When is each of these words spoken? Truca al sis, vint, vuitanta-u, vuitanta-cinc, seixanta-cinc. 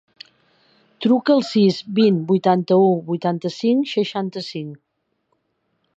Truca 1.05 1.33
al 1.39 1.43
sis, 1.49 1.77
vint, 1.99 2.17
vuitanta-u, 2.31 2.89
vuitanta-cinc, 3.11 3.93
seixanta-cinc. 3.95 4.85